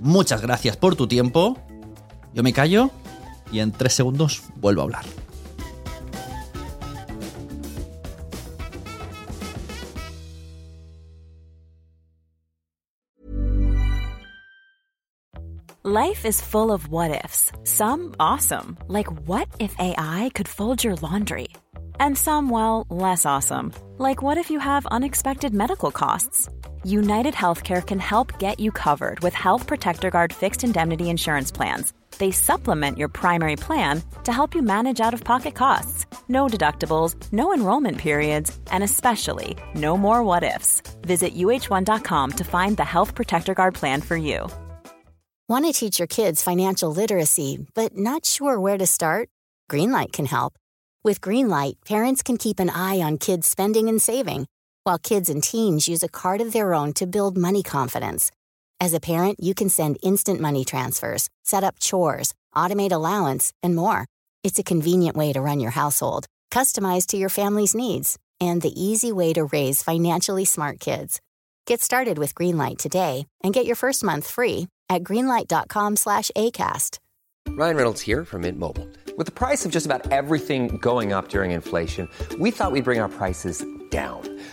[0.00, 1.56] Muchas gracias por tu tiempo.
[2.34, 2.90] Yo me callo
[3.50, 5.04] y en tres segundos vuelvo a hablar.
[15.88, 17.52] Life is full of what ifs.
[17.62, 21.46] Some awesome, like what if AI could fold your laundry?
[22.00, 26.48] And some, well, less awesome, like what if you have unexpected medical costs?
[26.86, 31.92] United Healthcare can help get you covered with Health Protector Guard fixed indemnity insurance plans.
[32.18, 36.06] They supplement your primary plan to help you manage out of pocket costs.
[36.28, 40.80] No deductibles, no enrollment periods, and especially no more what ifs.
[41.02, 44.46] Visit uh1.com to find the Health Protector Guard plan for you.
[45.48, 49.28] Want to teach your kids financial literacy, but not sure where to start?
[49.68, 50.54] Greenlight can help.
[51.02, 54.46] With Greenlight, parents can keep an eye on kids' spending and saving,
[54.86, 58.30] while kids and teens use a card of their own to build money confidence.
[58.78, 63.74] As a parent, you can send instant money transfers, set up chores, automate allowance, and
[63.74, 64.06] more.
[64.44, 68.80] It's a convenient way to run your household, customized to your family's needs, and the
[68.80, 71.20] easy way to raise financially smart kids.
[71.66, 77.00] Get started with Greenlight today and get your first month free at greenlight.com slash ACAST.
[77.48, 78.88] Ryan Reynolds here from Mint Mobile.
[79.16, 83.00] With the price of just about everything going up during inflation, we thought we'd bring
[83.00, 84.35] our prices down.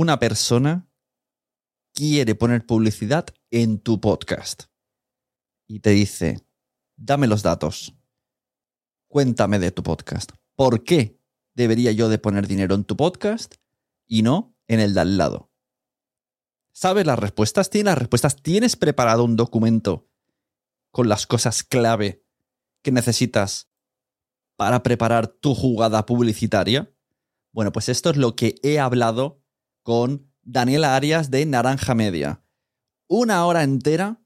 [0.00, 0.88] Una persona
[1.92, 4.66] quiere poner publicidad en tu podcast
[5.66, 6.38] y te dice,
[6.94, 7.96] dame los datos,
[9.08, 10.30] cuéntame de tu podcast.
[10.54, 11.20] ¿Por qué
[11.54, 13.56] debería yo de poner dinero en tu podcast
[14.06, 15.50] y no en el de al lado?
[16.70, 17.68] ¿Sabes las respuestas?
[17.68, 18.36] ¿Tienes las respuestas?
[18.40, 20.08] ¿Tienes preparado un documento
[20.92, 22.24] con las cosas clave
[22.82, 23.68] que necesitas
[24.54, 26.94] para preparar tu jugada publicitaria?
[27.50, 29.42] Bueno, pues esto es lo que he hablado
[29.88, 32.42] con Daniela Arias de Naranja Media.
[33.06, 34.20] Una hora entera.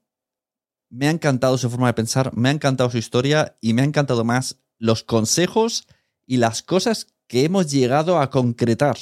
[0.89, 3.85] Me ha encantado su forma de pensar, me ha encantado su historia y me ha
[3.85, 5.87] encantado más los consejos
[6.25, 8.97] y las cosas que hemos llegado a concretar.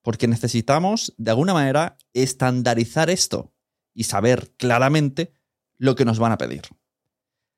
[0.00, 3.52] Porque necesitamos, de alguna manera, estandarizar esto
[3.92, 5.34] y saber claramente
[5.76, 6.62] lo que nos van a pedir.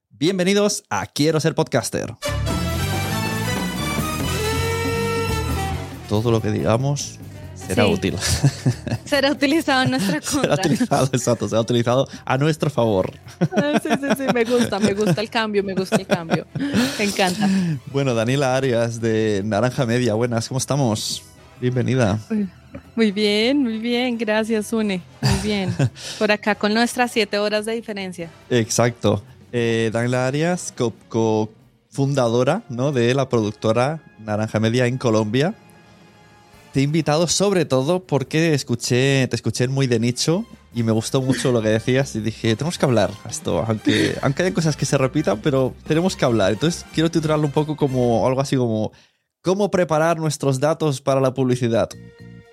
[0.08, 2.16] Bienvenidos a Quiero ser podcaster.
[6.08, 7.20] Todo lo que digamos
[7.68, 7.92] será Sí.
[7.92, 8.16] útil.
[9.04, 10.54] Será utilizado en nuestra será contra.
[10.54, 13.12] utilizado, exacto, será utilizado a nuestro favor.
[13.56, 16.46] Ah, Sí, sí, sí, me gusta, me gusta el cambio, me gusta el cambio.
[16.98, 17.48] Me encanta.
[17.92, 21.22] Bueno, Daniela Arias de Naranja Media, buenas, ¿cómo estamos?
[21.60, 22.18] Bienvenida.
[22.94, 25.00] Muy bien, muy bien, gracias, Une.
[25.22, 25.74] Muy bien.
[26.18, 28.28] Por acá con nuestras siete horas de diferencia.
[28.50, 29.22] Exacto.
[29.52, 32.92] Eh, Daniela Arias, co- co-fundadora ¿no?
[32.92, 35.54] de la productora Naranja Media en Colombia.
[36.72, 41.22] Te he invitado sobre todo porque escuché, te escuché muy de nicho y me gustó
[41.22, 44.84] mucho lo que decías y dije, tenemos que hablar esto, aunque, aunque haya cosas que
[44.84, 46.52] se repitan, pero tenemos que hablar.
[46.52, 48.92] Entonces quiero titularlo un poco como algo así como
[49.42, 51.88] ¿Cómo preparar nuestros datos para la publicidad?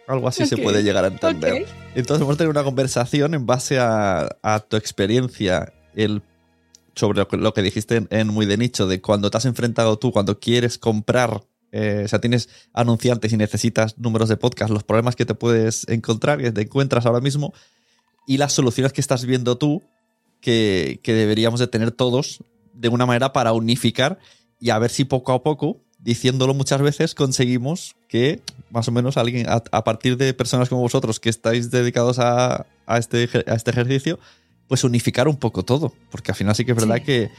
[0.07, 1.65] Algo así se puede llegar a entender.
[1.95, 6.21] Entonces vamos a tener una conversación en base a, a tu experiencia el,
[6.94, 9.45] sobre lo que, lo que dijiste en, en Muy de Nicho, de cuando te has
[9.45, 11.41] enfrentado tú, cuando quieres comprar,
[11.75, 15.86] eh, o sea, tienes anunciantes y necesitas números de podcast, los problemas que te puedes
[15.89, 17.54] encontrar, que te encuentras ahora mismo,
[18.25, 19.83] y las soluciones que estás viendo tú,
[20.42, 22.44] que, que deberíamos de tener todos
[22.74, 24.19] de una manera para unificar
[24.60, 29.18] y a ver si poco a poco, diciéndolo muchas veces, conseguimos que más o menos
[29.18, 33.54] alguien, a, a partir de personas como vosotros que estáis dedicados a, a este, a
[33.56, 34.19] este ejercicio,
[34.68, 35.94] pues unificar un poco todo.
[36.12, 37.04] Porque al final sí que es verdad Sí.
[37.04, 37.30] que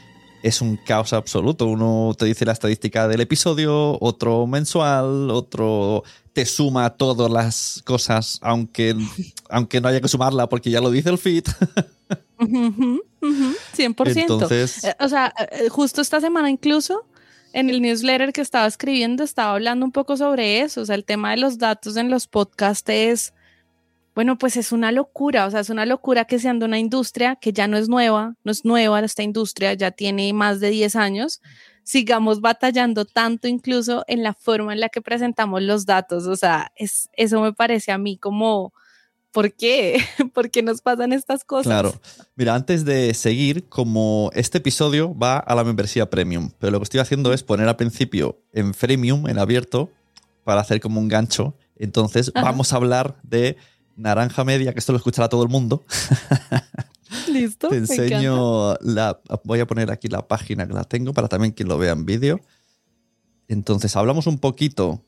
[0.42, 1.66] es un caos absoluto.
[1.66, 6.02] Uno te dice la estadística del episodio, otro mensual, otro
[6.32, 8.94] te suma todas las cosas, aunque,
[9.50, 11.44] aunque no haya que sumarla porque ya lo dice el feed.
[12.38, 14.16] Ujú, Ujú, 100%.
[14.20, 17.06] Entonces- Eh, o sea, eh, justo esta semana incluso
[17.52, 21.04] en el newsletter que estaba escribiendo estaba hablando un poco sobre eso, o sea, el
[21.04, 23.32] tema de los datos en los podcasts es,
[24.16, 27.52] bueno, pues es una locura, o sea, es una locura que de una industria que
[27.52, 31.42] ya no es nueva, no es nueva esta industria, ya tiene más de 10 años,
[31.84, 36.72] sigamos batallando tanto incluso en la forma en la que presentamos los datos, o sea,
[36.76, 38.72] es, eso me parece a mí como...
[39.32, 40.02] ¿Por qué?
[40.32, 41.66] ¿Por qué nos pasan estas cosas?
[41.66, 41.92] Claro.
[42.36, 46.84] Mira, antes de seguir, como este episodio va a la membresía premium, pero lo que
[46.84, 49.90] estoy haciendo es poner al principio en freemium, en abierto,
[50.42, 51.54] para hacer como un gancho.
[51.78, 52.46] Entonces, Ajá.
[52.46, 53.58] vamos a hablar de
[53.96, 55.84] Naranja Media, que esto lo escuchará todo el mundo.
[57.28, 57.68] Listo.
[57.68, 58.02] Te me encanta.
[58.02, 59.20] enseño la.
[59.44, 62.04] Voy a poner aquí la página que la tengo para también quien lo vea en
[62.04, 62.40] vídeo.
[63.48, 65.02] Entonces, hablamos un poquito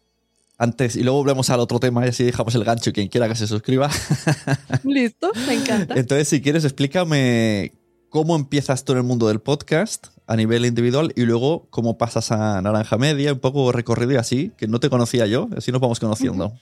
[0.59, 3.29] antes y luego volvemos al otro tema y así dejamos el gancho y quien quiera
[3.29, 3.91] que se suscriba.
[4.85, 5.95] Listo, me encanta.
[5.95, 7.73] Entonces, si quieres, explícame
[8.09, 12.33] cómo empiezas tú en el mundo del podcast a nivel individual y luego cómo pasas
[12.33, 15.81] a Naranja Media, un poco recorrido y así, que no te conocía yo, así nos
[15.81, 16.53] vamos conociendo.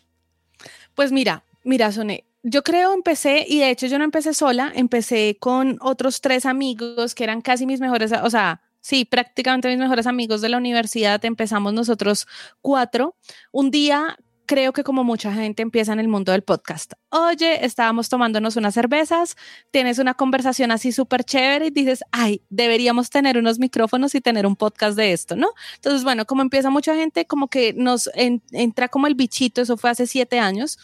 [0.94, 5.37] Pues mira, mira, Soné, yo creo empecé, y de hecho yo no empecé sola, empecé
[5.41, 10.07] con otros tres amigos que eran casi mis mejores, o sea, sí, prácticamente mis mejores
[10.07, 11.25] amigos de la universidad.
[11.25, 12.29] Empezamos nosotros
[12.63, 13.17] cuatro.
[13.51, 14.17] Un día
[14.47, 16.93] creo que como mucha gente empieza en el mundo del podcast.
[17.11, 19.37] Oye, estábamos tomándonos unas cervezas,
[19.73, 24.47] tienes una conversación así súper chévere y dices, ay, deberíamos tener unos micrófonos y tener
[24.47, 25.49] un podcast de esto, ¿no?
[25.75, 29.77] Entonces, bueno, como empieza mucha gente, como que nos en- entra como el bichito, eso
[29.77, 30.79] fue hace siete años,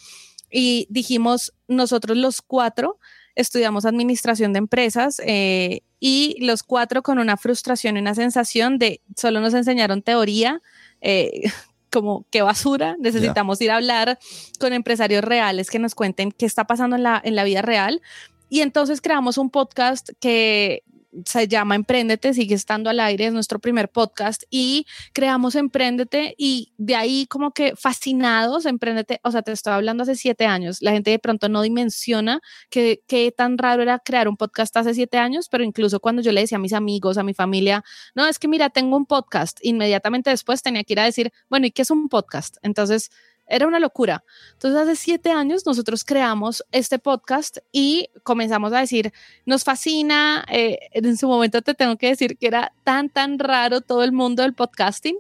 [0.53, 2.99] y dijimos, nosotros los cuatro
[3.35, 9.01] estudiamos administración de empresas eh, y los cuatro con una frustración y una sensación de
[9.17, 10.61] solo nos enseñaron teoría.
[11.01, 11.43] eh,
[11.91, 14.19] como qué basura, necesitamos ir a hablar
[14.59, 18.01] con empresarios reales que nos cuenten qué está pasando en la, en la vida real.
[18.49, 20.85] Y entonces creamos un podcast que
[21.25, 26.73] se llama Emprendete, sigue estando al aire, es nuestro primer podcast y creamos Emprendete y
[26.79, 30.93] de ahí como que fascinados, Emprendete, o sea, te estoy hablando hace siete años, la
[30.93, 35.19] gente de pronto no dimensiona que, qué tan raro era crear un podcast hace siete
[35.19, 38.39] años, pero incluso cuando yo le decía a mis amigos, a mi familia, no, es
[38.39, 41.83] que mira, tengo un podcast, inmediatamente después tenía que ir a decir, bueno, ¿y qué
[41.83, 42.57] es un podcast?
[42.63, 43.11] Entonces,
[43.47, 44.25] era una locura.
[44.53, 49.13] Entonces, hace siete años nosotros creamos este podcast y comenzamos a decir,
[49.45, 53.81] nos fascina, eh, en su momento te tengo que decir que era tan, tan raro
[53.81, 55.17] todo el mundo del podcasting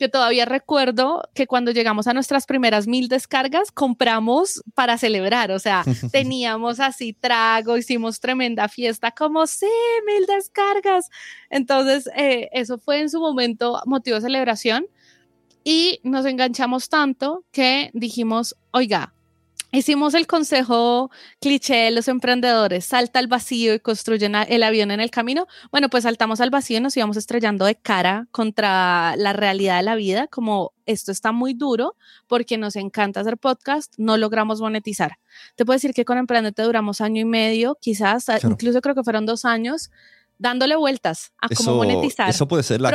[0.00, 5.58] que todavía recuerdo que cuando llegamos a nuestras primeras mil descargas, compramos para celebrar, o
[5.58, 9.66] sea, teníamos así trago, hicimos tremenda fiesta, como sí,
[10.06, 11.10] mil descargas.
[11.50, 14.86] Entonces, eh, eso fue en su momento motivo de celebración
[15.64, 19.12] y nos enganchamos tanto que dijimos, oiga,
[19.72, 21.10] hicimos el consejo
[21.40, 25.46] cliché de los emprendedores, salta al vacío y construyen el avión en el camino.
[25.70, 29.82] Bueno, pues saltamos al vacío y nos íbamos estrellando de cara contra la realidad de
[29.84, 31.94] la vida, como esto está muy duro
[32.26, 35.18] porque nos encanta hacer podcast, no logramos monetizar.
[35.54, 38.48] Te puedo decir que con Emprendete duramos año y medio, quizás, Claro.
[38.50, 39.90] incluso creo que fueron dos años,
[40.40, 42.28] dándole vueltas a cómo monetizar.
[42.30, 42.90] eso puede ser la-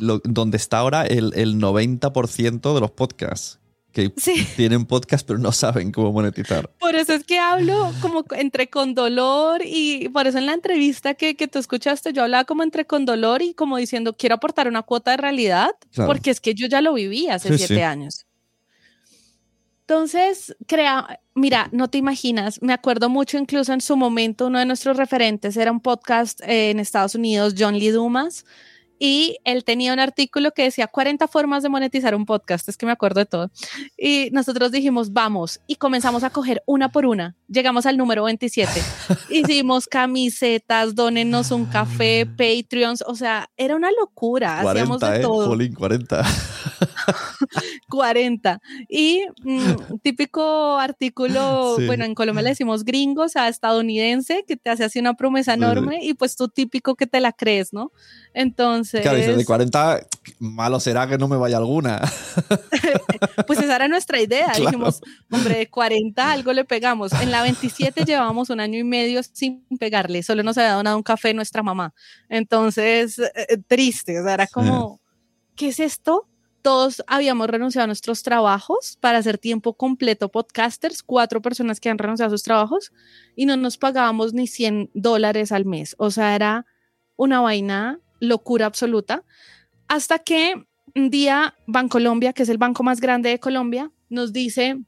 [0.00, 3.60] lo- donde está ahora el, el 90% de los podcasts,
[3.92, 4.46] que Sí.
[4.56, 6.68] tienen podcast pero no saben cómo monetizar.
[6.78, 11.14] Por eso es que hablo como entre con dolor y por eso en la entrevista
[11.14, 14.66] que, que tú escuchaste yo hablaba como entre con dolor y como diciendo quiero aportar
[14.68, 16.08] una cuota de realidad Claro.
[16.08, 17.80] porque es que yo ya lo viví hace Sí, siete sí.
[17.82, 18.26] años.
[19.88, 24.66] Entonces, crea, mira, no te imaginas, me acuerdo mucho incluso en su momento uno de
[24.66, 28.44] nuestros referentes era un podcast eh, en Estados Unidos, John Lee Dumas,
[28.98, 32.86] y él tenía un artículo que decía 40 formas de monetizar un podcast, es que
[32.86, 33.50] me acuerdo de todo.
[33.96, 37.36] Y nosotros dijimos, vamos, y comenzamos a coger una por una.
[37.48, 38.70] Llegamos al número 27.
[39.30, 45.22] Hicimos camisetas, dónenos un café, Patreons, o sea, era una locura, hacíamos 40, de ¿eh?
[45.22, 45.46] todo.
[45.48, 46.24] Jolín, 40.
[47.88, 48.60] 40.
[48.88, 51.86] Y mm, típico artículo, Sí.
[51.86, 55.58] bueno, en Colombia le decimos gringos a estadounidense, que te hace así una promesa sí.
[55.58, 57.92] enorme y pues tú típico que te la crees, ¿no?
[58.34, 60.06] Entonces, Claro, dice, de 40,
[60.38, 62.00] malo será que no me vaya alguna.
[63.46, 64.46] pues esa era nuestra idea.
[64.46, 64.64] Claro.
[64.64, 65.00] Dijimos,
[65.30, 67.12] hombre, de 40 algo le pegamos.
[67.12, 71.02] En la 27 llevábamos un año y medio sin pegarle, solo nos había donado un
[71.02, 71.94] café nuestra mamá.
[72.28, 75.00] Entonces, eh, eh, triste, o sea, era como,
[75.54, 76.28] ¿qué es esto?
[76.62, 81.98] Todos habíamos renunciado a nuestros trabajos para hacer tiempo completo podcasters, cuatro personas que han
[81.98, 82.92] renunciado a sus trabajos
[83.36, 85.94] y no nos pagábamos ni 100 dólares al mes.
[85.98, 86.66] O sea, era
[87.14, 89.24] una vaina locura absoluta.
[89.88, 90.54] Hasta que
[90.94, 94.78] un día Bancolombia, que es el banco más grande de Colombia, nos dice,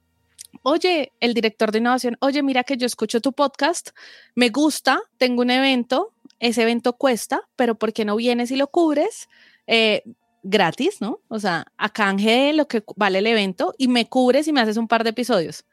[0.62, 3.90] oye, el director de innovación, oye, mira que yo escucho tu podcast,
[4.35, 8.68] me gusta, tengo un evento ese evento cuesta, pero ¿por qué no vienes y lo
[8.68, 9.28] cubres?
[9.66, 10.02] Eh,
[10.42, 11.20] gratis, ¿no?
[11.28, 14.61] O sea, a canje de lo que vale el evento y me cubres y me
[14.61, 15.64] haces un par de episodios.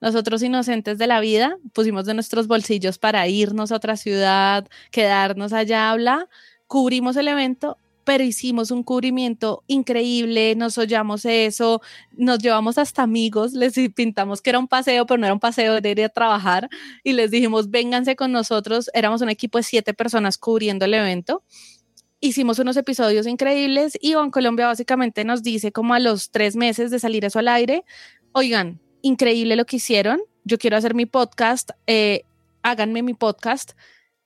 [0.00, 5.52] Nosotros inocentes de la vida pusimos de nuestros bolsillos para irnos a otra ciudad, quedarnos
[5.52, 6.28] allá, habla,
[6.72, 13.52] cubrimos el evento, pero hicimos un cubrimiento increíble, nos hollamos eso, nos llevamos hasta amigos,
[13.52, 16.70] les pintamos que era un paseo, pero no era un paseo, de ir a trabajar
[17.04, 21.42] y les dijimos, vénganse con nosotros, éramos un equipo de siete personas cubriendo el evento
[22.20, 26.98] hicimos unos episodios increíbles y Colombia básicamente nos dice como a los tres meses de
[27.00, 27.84] salir eso al aire,
[28.32, 32.22] oigan, increíble lo que hicieron, yo quiero hacer mi podcast, eh,
[32.62, 33.72] háganme mi podcast.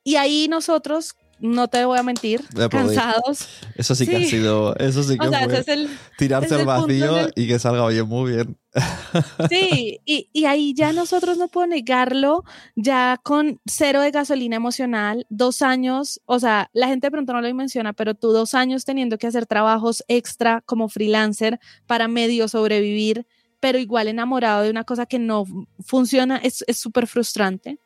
[0.04, 3.48] Y ahí nosotros no te voy a mentir, cansados.
[3.74, 7.86] Eso sí, que ha sido, eso sí que fue tirarse al vacío y que salga
[7.88, 8.56] bien, muy bien.
[9.48, 15.26] Sí, y, y, ahí ya nosotros no puedo negarlo, ya con cero de gasolina emocional,
[15.30, 18.84] dos años, o sea, la gente de pronto no lo menciona, pero tú dos años
[18.84, 23.26] teniendo que hacer trabajos extra como freelancer para medio sobrevivir,
[23.60, 25.44] pero igual enamorado de una cosa que no
[25.80, 27.78] funciona, es súper frustrante.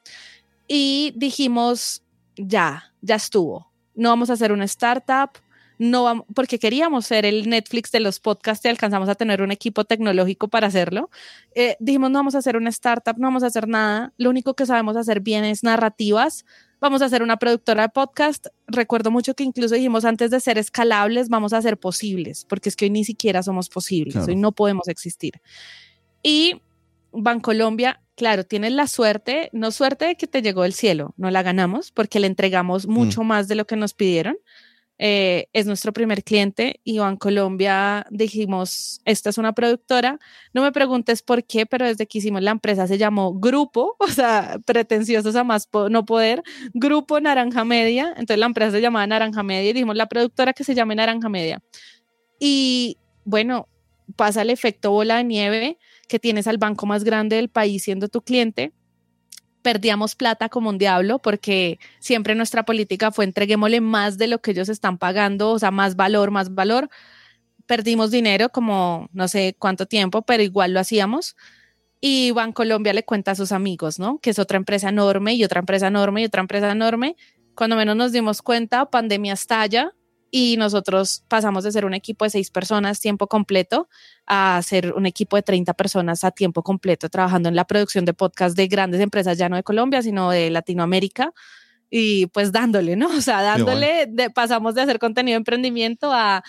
[0.67, 2.03] Y dijimos,
[2.37, 3.71] ya, ya estuvo.
[3.95, 5.31] No vamos a hacer una startup,
[5.79, 9.51] no vamos, porque queríamos ser el Netflix de los podcasts y alcanzamos a tener un
[9.51, 11.09] equipo tecnológico para hacerlo.
[11.55, 14.13] Eh, dijimos, no vamos a hacer una startup, no vamos a hacer nada.
[14.19, 16.45] Lo único que sabemos hacer bien es narrativas.
[16.81, 18.49] Vamos a hacer una productora de podcast.
[18.67, 22.77] Recuerdo mucho que incluso dijimos, antes de ser escalables, vamos a ser posibles, porque es
[22.77, 25.41] que hoy ni siquiera somos posibles, hoy no podemos existir.
[26.23, 26.61] Y
[27.13, 31.43] Bancolombia claro, tienes la suerte, no suerte de que te llegó el cielo, no la
[31.43, 32.93] ganamos porque le entregamos mm.
[32.93, 34.37] mucho más de lo que nos pidieron.
[34.99, 40.19] Eh, es nuestro primer cliente y Colombia dijimos, esta es una productora.
[40.53, 44.09] No me preguntes por qué, pero desde que hicimos la empresa se llamó Grupo, o
[44.09, 46.43] sea, pretenciosos a más no poder,
[46.75, 48.09] Grupo Naranja Media.
[48.19, 51.31] Entonces la empresa se llamaba Naranja Media y dijimos la productora que se llame Naranja
[51.31, 51.63] Media.
[52.39, 53.67] Y bueno,
[54.15, 55.79] pasa el efecto bola de nieve
[56.11, 58.73] que tienes al banco más grande del país siendo tu cliente,
[59.63, 64.51] perdíamos plata como un diablo porque siempre nuestra política fue entreguémosle más de lo que
[64.51, 66.91] ellos están pagando, o sea, más valor, más valor.
[67.67, 71.37] Perdimos dinero como no sé cuánto tiempo, pero igual lo hacíamos.
[72.01, 74.19] Y Bancolombia le cuenta a sus amigos, ¿no?
[74.19, 77.15] Que es otra empresa enorme y otra empresa enorme y otra empresa enorme.
[77.55, 79.93] Cuando menos nos dimos cuenta, pandemia estalla,
[80.31, 83.89] y nosotros pasamos de ser un equipo de seis personas tiempo completo
[84.27, 88.15] a ser un equipo de 30 personas a tiempo completo trabajando en la producción de
[88.15, 91.33] podcast de grandes empresas ya no de Colombia, sino de Latinoamérica
[91.91, 93.09] y pues dándole, ¿no?
[93.21, 96.43] O sea, dándole, pasamos de hacer contenido de emprendimiento a,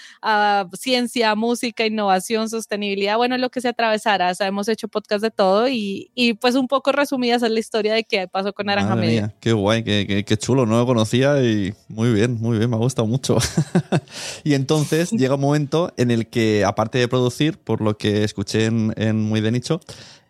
[0.74, 4.32] ciencia, música, innovación, sostenibilidad, bueno, lo que se atravesara.
[4.32, 7.60] O sea, hemos hecho podcast de todo y, pues un poco resumida esa es la
[7.60, 9.34] historia de qué pasó con Naranja Media.
[9.40, 12.80] qué guay, qué, qué, chulo, no lo conocía y muy bien, muy bien, me ha
[12.80, 13.38] gustado mucho.
[14.44, 18.66] y entonces llega un momento en el que, aparte de producir, por lo que escuché
[18.66, 19.82] en, Muy de Nicho,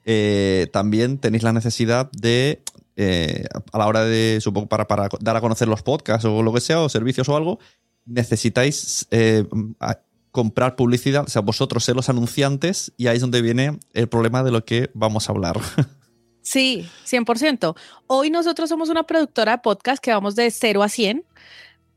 [0.05, 2.63] eh, también tenéis la necesidad de
[3.03, 6.53] eh, a la hora de, supongo, para, para, dar a conocer los podcasts o lo
[6.53, 7.59] que sea, o servicios o algo,
[8.05, 9.45] necesitáis eh,
[10.31, 14.43] comprar publicidad, o sea, vosotros ser los anunciantes, y ahí es donde viene el problema
[14.43, 15.59] de lo que vamos a hablar.
[16.43, 17.75] Sí, 100%.
[18.07, 21.23] Hoy nosotros somos una productora de podcast que vamos de 0 a 100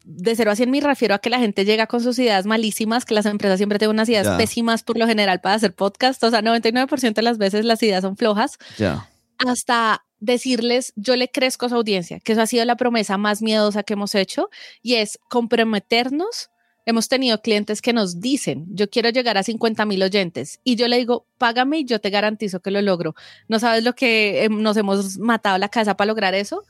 [0.04, 3.04] de 0 a 100 me refiero a que la gente llega con sus ideas malísimas,
[3.04, 6.22] que las empresas siempre tienen unas ideas pésimas por lo general para hacer podcast.
[6.22, 8.58] O sea, 99% de las veces las ideas son flojas.
[8.76, 9.08] Ya.
[9.38, 13.42] Hasta decirles, yo le crezco a su audiencia, que eso ha sido la promesa más
[13.42, 14.48] miedosa que hemos hecho
[14.82, 16.50] y es comprometernos.
[16.86, 20.86] Hemos tenido clientes que nos dicen, yo quiero llegar a 50 mil oyentes y yo
[20.86, 23.14] le digo, págame y yo te garantizo que lo logro.
[23.48, 26.64] No sabes lo que nos hemos matado la cabeza para lograr eso.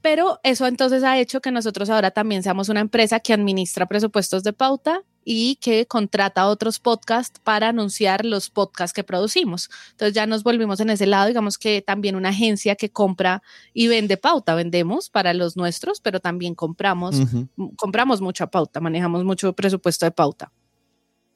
[0.00, 4.42] Pero eso entonces ha hecho que nosotros ahora también seamos una empresa que administra presupuestos
[4.42, 9.70] de pauta y que contrata otros podcasts para anunciar los podcasts que producimos.
[9.92, 13.88] Entonces ya nos volvimos en ese lado, digamos que también una agencia que compra y
[13.88, 17.16] vende pauta, vendemos para los nuestros, pero también compramos,
[17.76, 20.52] compramos mucha pauta, manejamos mucho presupuesto de pauta.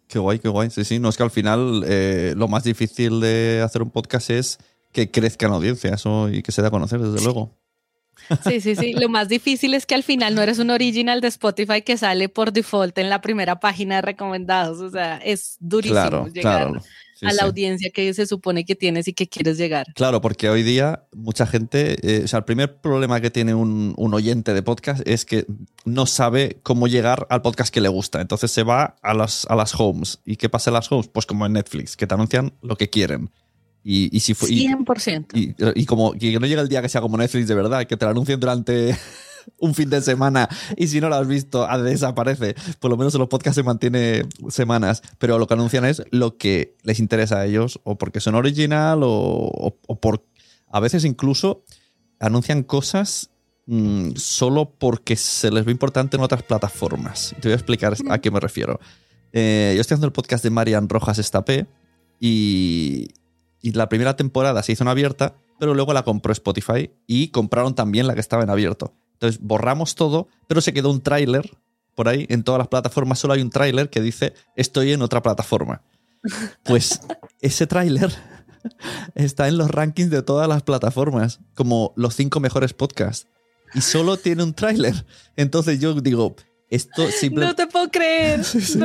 [0.09, 0.71] Qué guay, qué guay.
[0.71, 4.31] Sí, sí, no es que al final eh, lo más difícil de hacer un podcast
[4.31, 4.59] es
[4.93, 7.51] que crezca la audiencia eso y que se dé a conocer, desde luego.
[8.45, 8.93] Sí, sí, sí.
[8.93, 12.29] Lo más difícil es que al final no eres un original de Spotify que sale
[12.29, 14.81] por default en la primera página de recomendados.
[14.81, 16.81] O sea, es durísimo llegar
[17.23, 19.87] a la audiencia que se supone que tienes y que quieres llegar.
[19.95, 23.95] Claro, porque hoy día mucha gente, eh, o sea, el primer problema que tiene un,
[23.97, 25.47] oyente de podcast es que
[25.85, 28.21] no sabe cómo llegar al podcast que le gusta.
[28.21, 30.21] Entonces se va a las, a las homes.
[30.25, 31.09] ¿Y qué pasa en las homes?
[31.09, 33.31] Pues como en Netflix, que te anuncian lo que quieren.
[33.89, 35.27] Y, si fue, 100%.
[35.35, 37.97] Y, y, como que no llega el día que sea como Netflix de verdad, que
[37.97, 38.97] te lo anuncien durante
[39.61, 42.57] un fin de semana y si no lo has visto, ah, desaparece.
[42.81, 46.37] Por lo menos en los podcasts se mantiene semanas, pero lo que anuncian es lo
[46.37, 50.25] que les interesa a ellos, o porque son original, o, por.
[50.69, 51.63] A veces incluso
[52.19, 53.31] anuncian cosas
[53.67, 57.37] mm, solo porque se les ve importante en otras plataformas.
[57.41, 58.81] Te voy a explicar a qué me refiero.
[59.33, 61.67] Eh, yo estoy haciendo el podcast de Marian Rojas Estapé
[62.19, 63.11] y,
[63.67, 67.75] y la primera temporada se hizo en abierta, pero luego la compró Spotify y compraron
[67.75, 68.95] también la que estaba en abierto.
[69.15, 71.51] Entonces borramos todo, pero se quedó un tráiler
[71.97, 72.27] por ahí.
[72.29, 75.83] En todas las plataformas solo hay un tráiler que dice estoy en otra plataforma.
[76.65, 77.01] Pues
[77.41, 78.13] ese tráiler
[79.17, 83.27] está en los rankings de todas las plataformas, como los cinco mejores podcasts.
[83.75, 85.07] Y solo tiene un tráiler.
[85.35, 86.37] Entonces yo digo,
[86.69, 88.41] esto No te puedo creer.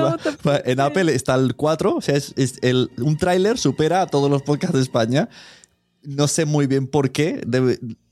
[0.66, 4.44] en Apple está el 4, o sea, es, el, un tráiler supera a todos los
[4.44, 5.30] podcasts de España.
[6.04, 7.42] No sé muy bien por qué.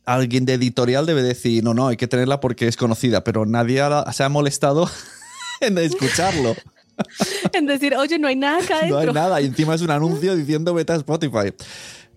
[0.05, 3.81] alguien de editorial debe decir, no, no, hay que tenerla porque es conocida, pero nadie
[4.11, 4.89] se ha molestado
[5.61, 6.55] en escucharlo.
[7.53, 9.01] en decir, oye, no hay nada acá adentro.
[9.01, 11.53] No hay nada, y encima es un anuncio diciendo vete a Spotify.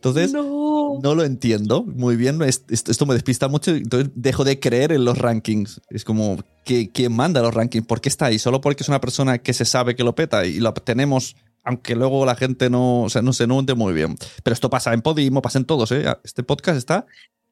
[0.04, 0.98] Entonces, no.
[1.00, 2.40] lo entiendo muy bien.
[2.42, 3.70] Esto me despista mucho.
[3.70, 5.80] Entonces, dejo de creer en los rankings.
[5.90, 7.86] Es como, ¿quién manda los rankings?
[7.86, 8.40] ¿Por qué está ahí?
[8.40, 11.94] Solo porque es una persona que se sabe que lo peta y lo tenemos, aunque
[11.94, 14.18] luego la gente no, o sea, no se nutre muy bien.
[14.42, 15.92] Pero esto pasa en Podimo, pasa en todos.
[15.92, 16.04] ¿eh?
[16.24, 17.06] Este podcast está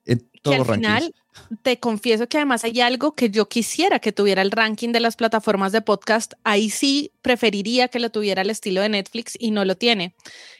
[0.05, 0.89] en todos los rankings.
[0.89, 1.15] Final,
[1.63, 5.15] te confieso que además hay algo que yo quisiera que tuviera el ranking de las
[5.15, 6.33] plataformas de podcast.
[6.43, 10.17] Ahí sí preferiría que lo tuviera el estilo de Netflix y no lo tiene.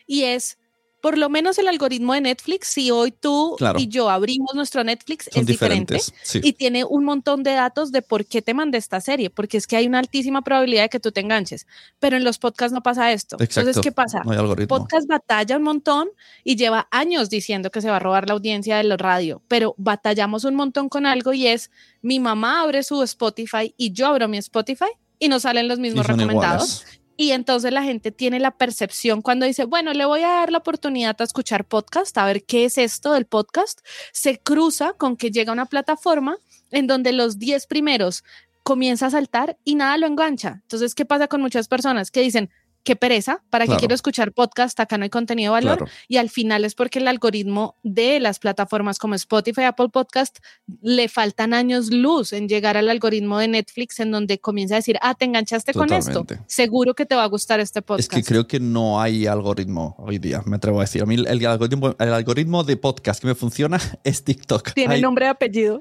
[0.07, 0.60] Y es
[1.01, 5.29] por lo menos el algoritmo de Netflix, si hoy tú y yo abrimos nuestro Netflix,
[5.35, 5.99] es diferente
[6.35, 9.67] y tiene un montón de datos de por qué te mandé esta serie, porque es
[9.67, 11.67] que hay una altísima probabilidad de que tú te enganches,
[11.99, 13.37] pero en los podcasts no pasa esto.
[13.39, 14.23] Entonces, ¿qué pasa?
[14.25, 16.09] No Podcast batalla un montón
[16.45, 19.75] y lleva años diciendo que se va a robar la audiencia de la radio, pero
[19.79, 21.71] batallamos un montón con algo y es
[22.03, 26.07] mi mamá abre su Spotify y yo abro mi Spotify y no salen los mismos
[26.07, 26.85] recomendados.
[27.21, 30.57] Y entonces la gente tiene la percepción cuando dice, bueno, le voy a dar la
[30.57, 33.81] oportunidad a escuchar podcast, a ver qué es esto del podcast,
[34.11, 36.39] se cruza con que llega una plataforma
[36.71, 38.25] en donde los 10 primeros
[38.63, 40.61] comienza a saltar y nada lo engancha.
[40.63, 42.49] Entonces, ¿qué pasa con muchas personas que dicen,
[42.83, 44.79] qué pereza, ¿para qué quiero escuchar podcast?
[44.81, 45.89] Acá no hay contenido de valor.
[46.09, 50.39] Y al final es porque el algoritmo de las plataformas como Spotify, Apple Podcast,
[50.81, 54.99] le faltan años luz en llegar al algoritmo de Netflix en donde comienza a decir,
[55.03, 56.27] ah, te enganchaste con esto.
[56.47, 58.13] Seguro que te va a gustar este podcast.
[58.13, 61.03] Es que creo que no hay algoritmo hoy día, me atrevo a decir.
[61.03, 64.73] A mí el algoritmo, el algoritmo de podcast que me funciona es TikTok.
[64.73, 65.81] Tiene nombre y apellido.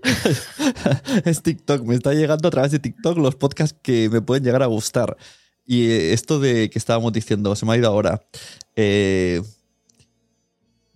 [1.25, 1.83] es TikTok.
[1.83, 5.17] Me está llegando a través de TikTok los podcasts que me pueden llegar a gustar.
[5.69, 8.23] Y eh, esto de que estábamos diciendo, se me ha ido ahora.
[8.75, 9.39] Eh,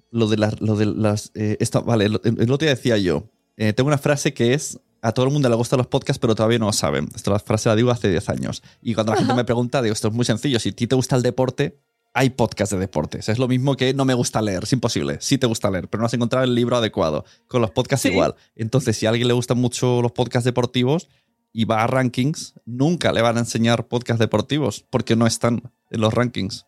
[0.09, 0.59] lo de las.
[0.61, 3.29] Lo de las eh, vale, el, otro día decía yo.
[3.55, 4.79] tengo una frase que es.
[5.03, 7.07] A todo el mundo le gustan los podcasts, pero todavía no lo saben.
[7.13, 8.63] Esta frase la digo hace 10 años.
[8.81, 10.59] Y cuando la gente me pregunta, digo, esto es muy sencillo.
[10.59, 11.77] Si a ti te gusta el deporte,
[12.13, 13.29] hay podcasts de deportes.
[13.29, 14.63] Es lo mismo que no me gusta leer.
[14.63, 15.17] Es imposible.
[15.19, 17.25] Sí te gusta leer, pero no has encontrado el libro adecuado.
[17.47, 18.33] Con los podcasts igual.
[18.55, 21.09] Entonces, si a alguien le gustan mucho los podcasts deportivos,
[21.53, 26.01] y va a rankings, nunca le van a enseñar podcasts deportivos porque no están en
[26.01, 26.65] los rankings.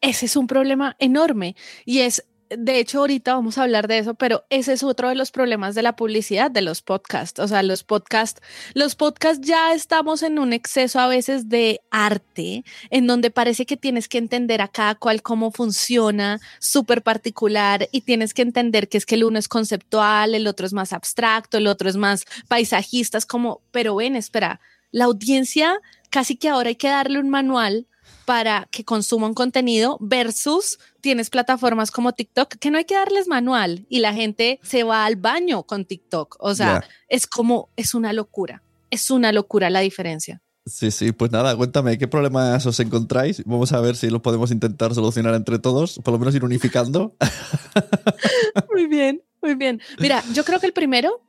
[0.00, 4.14] Ese es un problema enorme y es de hecho, ahorita vamos a hablar de eso,
[4.14, 7.40] pero ese es otro de los problemas de la publicidad de los podcasts.
[7.40, 8.40] O sea, los podcasts,
[8.74, 13.76] los podcasts ya estamos en un exceso a veces de arte, en donde parece que
[13.76, 18.98] tienes que entender a cada cual cómo funciona, súper particular, y tienes que entender que
[18.98, 22.24] es que el uno es conceptual, el otro es más abstracto, el otro es más
[22.48, 24.60] paisajista, es como, pero ven, espera,
[24.92, 25.80] la audiencia
[26.10, 27.86] casi que ahora hay que darle un manual
[28.26, 33.86] para que consuman contenido versus tienes plataformas como TikTok que no hay que darles manual
[33.88, 36.36] y la gente se va al baño con TikTok.
[36.40, 38.62] O sea, es como, es una locura.
[38.90, 40.42] Es una locura la diferencia.
[40.66, 43.40] Sí, sí, pues nada, cuéntame, ¿qué problemas os encontráis?
[43.44, 47.14] Vamos a ver si los podemos intentar solucionar entre todos, por lo menos ir unificando.
[48.72, 49.80] muy bien, muy bien.
[50.00, 51.20] Mira, yo creo que el primero,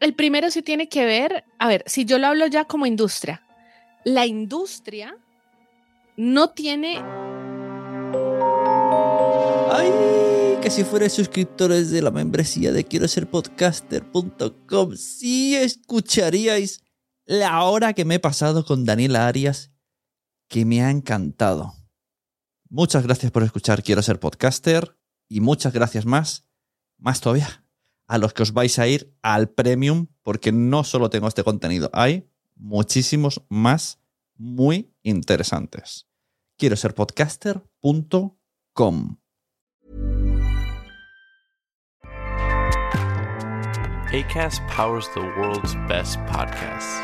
[0.00, 3.46] el primero sí tiene que ver, a ver, si yo lo hablo ya como industria,
[4.04, 5.16] la industria
[6.16, 6.98] no tiene...
[9.70, 9.90] ¡Ay!
[10.60, 16.82] Que si fuerais suscriptores de la membresía de quiero ser podcaster.com, sí escucharíais
[17.24, 19.72] la hora que me he pasado con Daniela Arias,
[20.48, 21.74] que me ha encantado.
[22.68, 24.96] Muchas gracias por escuchar Quiero ser podcaster
[25.28, 26.46] y muchas gracias más,
[26.98, 27.64] más todavía,
[28.06, 31.90] a los que os vais a ir al premium, porque no solo tengo este contenido,
[31.92, 34.01] hay muchísimos más
[34.42, 36.06] muy interesantes.
[36.58, 39.18] Quiero ser podcaster.com.
[44.12, 47.00] ACAST powers the world's best podcasts.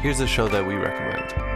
[0.00, 1.55] Here's a show that we recommend.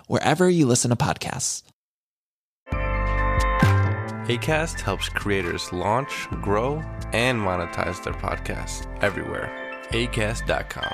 [0.07, 1.63] wherever you listen to podcasts.
[4.27, 9.51] ACAST helps creators launch, grow, and monetize their podcasts everywhere.
[9.91, 10.93] ACAST.com.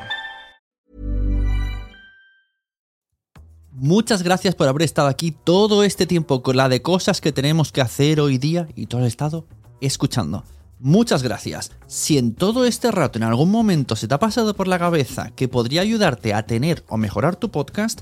[3.79, 7.71] Muchas gracias por haber estado aquí todo este tiempo con la de cosas que tenemos
[7.71, 9.45] que hacer hoy día y todo el estado
[9.81, 10.43] escuchando.
[10.79, 11.71] Muchas gracias.
[11.85, 15.29] Si en todo este rato en algún momento se te ha pasado por la cabeza
[15.35, 18.01] que podría ayudarte a tener o mejorar tu podcast,